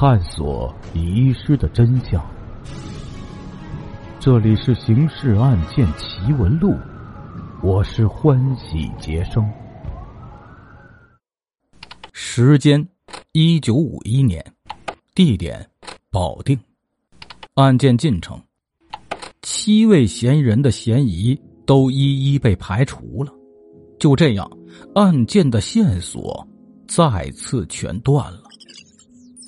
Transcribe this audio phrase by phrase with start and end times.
[0.00, 2.24] 探索遗失的真相。
[4.18, 6.70] 这里是《刑事案件奇闻录》，
[7.62, 9.46] 我是欢喜杰生。
[12.14, 12.88] 时间：
[13.32, 14.42] 一九五一年，
[15.14, 15.68] 地点：
[16.10, 16.58] 保定。
[17.56, 18.42] 案件进程：
[19.42, 23.30] 七位嫌疑人的嫌疑都一一被排除了。
[23.98, 24.50] 就这样，
[24.94, 26.48] 案件的线索
[26.88, 28.39] 再次全断了。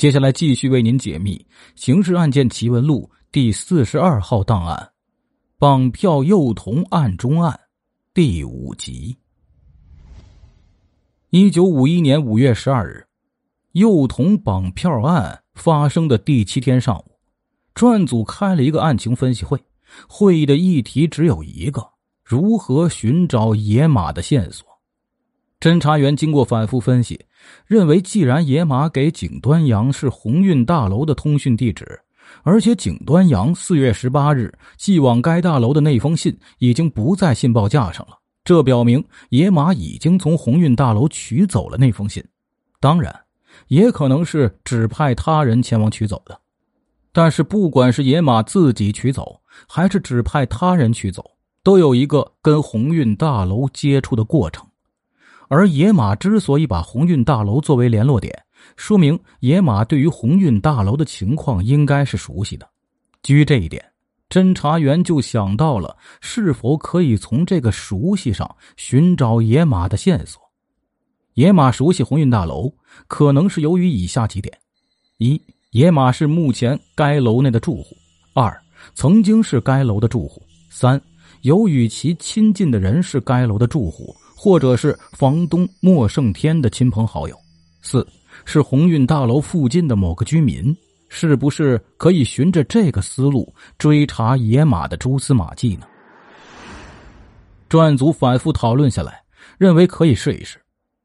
[0.02, 1.36] 接下来继续为您解密
[1.80, 4.90] 《刑事案件奇闻录》第四十二号档案——
[5.60, 7.56] 绑票幼童案中案
[8.12, 9.16] 第五集。
[11.30, 13.06] 一九五一年五月十二日，
[13.74, 17.12] 幼童绑票案发生的第七天上午，
[17.72, 19.56] 专案组开了一个案情分析会。
[20.08, 21.88] 会议的议题只有一个。
[22.24, 24.66] 如何寻找野马的线索？
[25.62, 27.24] 侦查员经过反复分析，
[27.68, 32.00] 认为既然野马给景端阳是鸿运大楼的通讯地址，
[32.42, 42.20] 而且景端阳四月十八日寄往该大楼的那封信已经不在信报架上了，这表明野马已经从鸿运大楼取走了那封信。
[42.80, 43.14] 当然，
[43.68, 46.36] 也可能是指派他人前往取走的。
[47.12, 51.24] 但是，不管是野马自己取走，还是指派他人取走。
[51.62, 54.66] 都有一个跟鸿运大楼接触的过程，
[55.48, 58.32] 而野马之所以把鸿运大楼作为联络点，
[58.76, 62.68] 说明野马对于鸿运大楼的情况应该是熟悉的。
[63.22, 63.84] 基于这一点，
[64.28, 70.40] 侦查员就想到了是否可以从这个熟悉上寻找野马的线索。
[71.34, 72.72] 野马熟悉鸿运大楼，
[73.06, 74.56] 可能是由于以下几点：
[75.18, 77.94] 一、野马是目前该楼内的住户；
[78.34, 78.54] 二、
[78.94, 81.00] 曾经是该楼的住户；三。
[81.40, 87.38] 有与其亲近的人是该楼的住户，或者是房东莫胜天的亲朋好友。
[87.80, 88.04] 四
[88.44, 90.76] 是鸿运大楼附近的某个居民，
[91.08, 95.86] 是不是可以循着这个思路追查野马的蛛丝马迹呢？
[97.68, 99.22] 专案组反复讨论下来，
[99.58, 100.60] 认为可以试一试。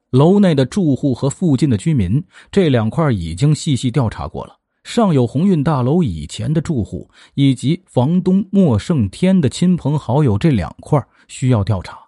[0.10, 2.20] 楼内的住户和附近的居民
[2.52, 4.58] 这两块已经细细调查过了。
[4.84, 12.00] 尚有鸿运大楼以前的住户以及房东莫胜天的亲朋好友这两块需要调查，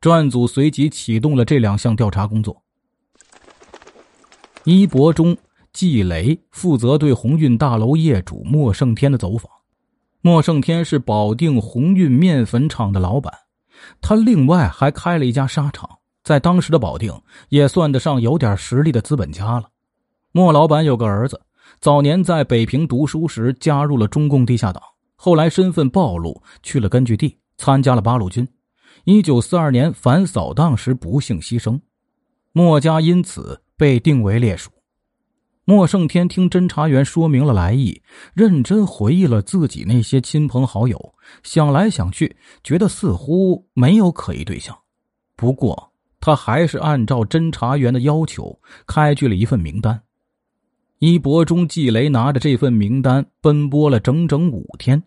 [0.00, 2.62] 专案组随即启动了这两项调查工作。
[4.64, 5.36] 一博中、
[5.74, 9.50] 季雷负责对鸿运大楼业主莫胜天的走访。
[10.22, 13.32] 莫胜天是保定鸿运面粉厂的老板，
[14.00, 15.88] 他另外还开了一家纱厂，
[16.24, 17.12] 在当时的保定
[17.50, 19.68] 也算得上有点实力的资本家了。
[20.32, 21.40] 莫老板有个儿子。
[21.78, 24.82] 早年在北平读书时，加入了中共地下党，
[25.14, 28.46] 后来身份暴露，去了根据地，参加了八路军。
[29.04, 31.80] 一九四二年反扫荡时不幸牺牲，
[32.52, 34.70] 莫家因此被定为烈属。
[35.64, 38.02] 莫胜天听侦查员说明了来意，
[38.34, 44.76] 认真回忆了自己那些亲朋好友，想来想去，觉得似乎没有可疑对象。
[45.36, 50.02] 不过，他还是按照侦查员的要求，开具了一份名单。
[50.98, 55.02] 一博中，季雷拿着这份名单奔波了整整五天，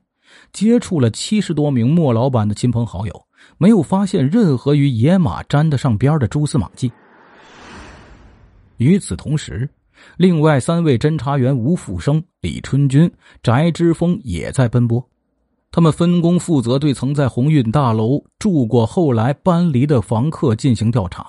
[0.51, 3.25] 接触了七十多名莫老板的亲朋好友，
[3.57, 6.91] 没有发现任何与野马沾得上边的蛛丝马迹。
[8.77, 9.69] 与此同时，
[10.17, 13.11] 另外三位侦查员吴富生、李春军、
[13.41, 15.07] 翟之峰也在奔波，
[15.71, 21.25] 他们分工负责对曾在鸿运大楼住过、后来搬离的房客进行调查。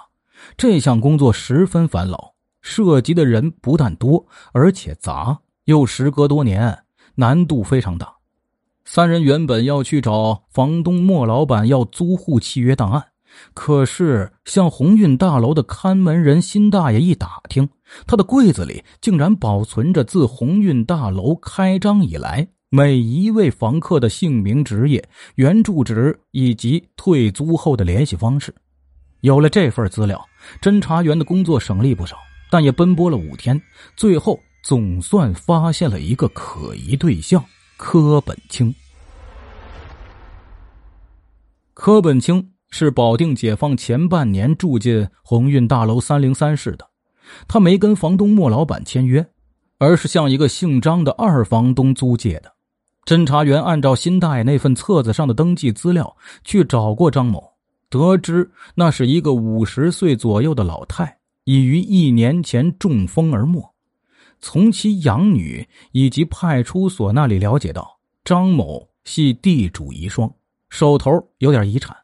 [0.57, 2.35] 这项工作十分繁劳。
[2.67, 6.75] 涉及的人不但多，而且杂，又时隔多年，
[7.15, 8.14] 难度非常大。
[8.85, 13.03] 三人原本要去找房东莫老板要租户契约档案，
[13.55, 17.69] 可是向鸿运大楼的看门人辛大爷一打听，
[18.07, 25.03] 他的柜子里竟然保存着自鸿运大楼开张以来每一位房客的姓名、职业、
[25.37, 28.55] 原住址以及退租后的联系方式。
[29.23, 30.23] 有了这份资料，
[30.61, 32.17] 侦查员的工作省力不少。
[32.51, 33.61] 但也奔波了五天，
[33.97, 37.43] 最后总算发现了一个可疑对象——
[37.77, 38.75] 柯本清。
[41.75, 46.89] 柯本清是保定解放前半年住进鸿运大楼三零三室的，
[47.49, 49.27] 他没跟房东莫老板签约，
[49.79, 52.53] 而是向一个姓张的二房东租借的。
[53.05, 57.43] 侦查员按照辛大爷那份册子上的登记资料去找过张某，
[57.91, 61.19] 得知那是一个五十岁左右的老太。
[61.47, 63.74] 已于一年前中风而没。
[64.45, 70.31] 从其养女以及派出所那里了解到，张某系地主遗孀，
[70.69, 71.97] 手头有点遗产。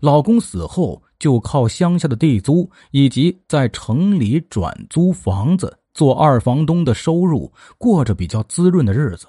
[0.00, 9.26] 老公死后，就靠乡下的地租以及在城里转租房子做二房东的收入过着比较滋润的日子。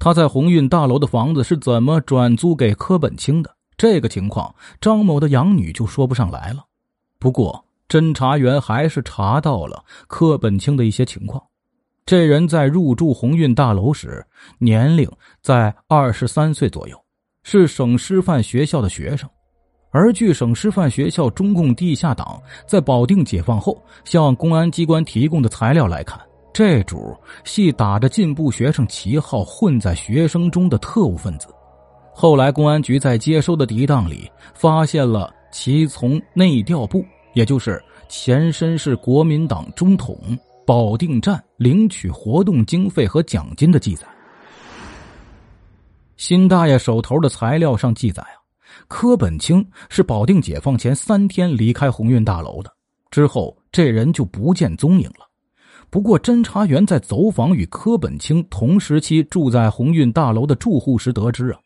[0.00, 3.54] 他在鸿运大楼的房子是怎么转租给柯本清的？
[3.76, 6.64] 这个情况，张某的养女就说不上来了。
[7.20, 11.40] 不过，侦查员还是查到了柯本清的一些情况。
[12.06, 14.22] 这人在入住鸿运大楼时，
[14.58, 15.10] 年龄
[15.40, 16.96] 在二十三岁左右，
[17.42, 19.28] 是省师范学校的学生。
[19.90, 26.20] 而据省师范学校中共地下党在保定解放后向公安机关提供的材料来看，
[26.52, 31.48] 这主系打着进步学生旗号混在学生中的特务分子。
[32.12, 37.02] 后来，公安局在接收的敌档里发现了其从内调部，
[37.32, 40.18] 也就是前身是国民党中统。
[40.66, 44.06] 保定站领取活动经费和奖金的记载。
[46.16, 48.38] 辛大爷手头的材料上记载啊，
[48.88, 52.72] 柯本清是保定解放前三天离开鸿运大楼的，
[53.10, 55.28] 之后这人就不见踪影了。
[55.90, 61.58] 不过，侦查员在走访与柯本清同时期住在鸿运大楼的住户时得知啊，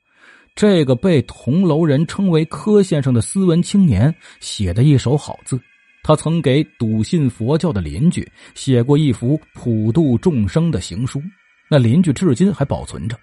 [0.54, 5.58] 这个被同楼人称为柯先生的斯文青年写的一手好字。
[6.08, 11.20] 他曾给笃信佛教的邻居写过一幅普度众生的行书，
[11.68, 13.14] 那邻居至今还保存着。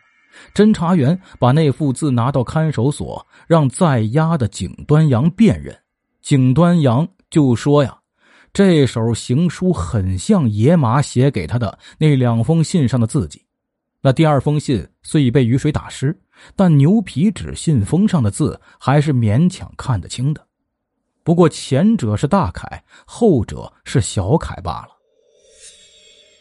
[0.53, 5.75] 侦查员把那幅字拿到看守所，让在押的景端阳辨认。
[6.21, 7.97] 景端阳就说：“呀，
[8.53, 13.41] 这手行书很像野马写给他的那两封信上的字迹。
[13.99, 16.15] 那第二封信虽已被雨水打湿，
[16.55, 20.45] 但牛皮纸信封上的字还是勉强看得清的。”
[21.25, 24.89] 不过前者是大楷，后者是小楷罢了。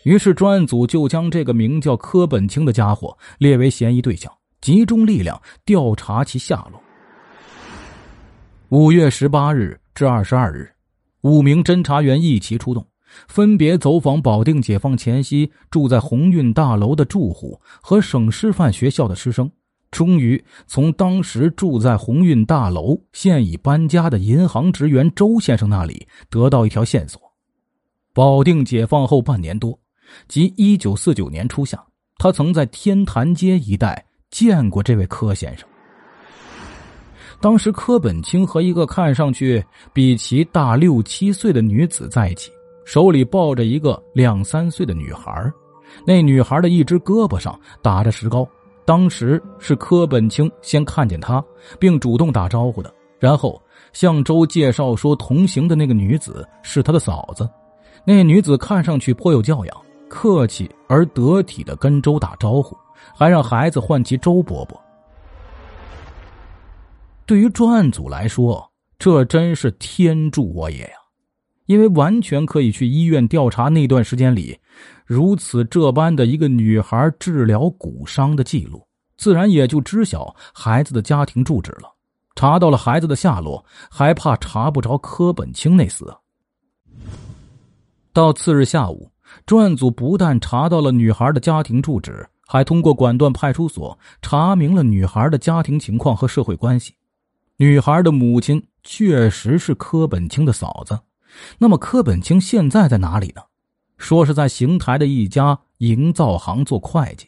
[0.03, 6.79] 于是专案组就将这个名叫柯本清的家伙列为嫌疑对象，集中力量调查其下落。
[8.69, 10.71] 五月十八日至二十二日，
[11.23, 12.87] 五名侦查员一齐出动，
[13.27, 19.51] 分别走访保定解放前夕住在鸿运大楼的住户和省师范学校的师生。
[19.95, 27.21] 终于从当时住在鸿运大楼、现已搬家的银行职员周先生那里得到一条线索：
[28.13, 29.79] 保定解放后半年多，
[30.27, 31.81] 即一九四九年初夏，
[32.19, 35.65] 他曾在天坛街一带见过这位柯先生。
[37.41, 42.51] 当时柯本清和一个看上去比其大六七岁的女子在一起，
[42.85, 45.49] 手里抱着一个两三岁的女孩，
[46.05, 48.45] 那女孩的一只胳膊上打着石膏。
[48.85, 51.43] 当时是柯本清先看见他，
[51.79, 53.61] 并主动打招呼的，然后
[53.93, 57.49] 向周介绍说，同行的那个女子是他的嫂子。
[58.05, 59.77] 那女子看上去颇有教养，
[60.09, 62.77] 客气而得体的跟周打招呼，
[63.17, 64.79] 还让孩子唤其周伯伯。
[67.25, 70.91] 对于专案组来说，这真是天助我也呀！
[71.65, 74.59] 因为完全可以去医院调查那段时间里，
[75.07, 78.87] 如此这般的一个女孩治疗骨伤的记录，
[79.17, 81.93] 自然也就知晓孩子的家庭住址了。
[82.35, 86.17] 查到了孩子的下落，还怕查不着柯本清那厮？
[88.13, 89.11] 到次日下午，
[89.47, 96.95] 专案组不但查到了女孩的家庭住址，还通过管段派出所查明了女孩的家庭情况和社会关系。
[97.57, 100.99] 女孩的母亲确实是柯本清的嫂子。
[101.59, 103.43] 那么柯本清现在在哪里呢？
[103.97, 107.27] 说是在邢台的一家营造行做会计。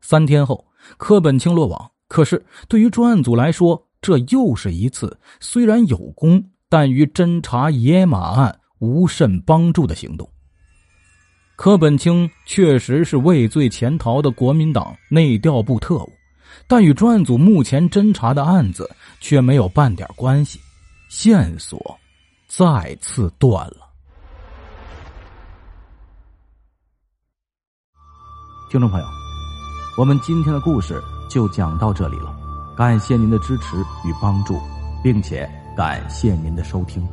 [0.00, 0.66] 三天后，
[0.96, 1.90] 柯本清落网。
[2.08, 10.28] 可是对于专案组来说，这又是一次虽然有功，但于侦查野马案无甚帮助的行动。
[11.54, 16.12] 柯本清确实是畏罪潜逃的国民党内调部特务，
[16.66, 20.58] 但与专案组目前侦查的案子却没有半点关系，
[21.10, 21.98] 线索。
[22.48, 23.89] 再次断了。
[28.70, 29.06] 听众朋友，
[29.96, 32.32] 我们今天的故事就讲到这里了，
[32.76, 34.60] 感谢您的支持与帮助，
[35.02, 37.04] 并且感谢您的收听。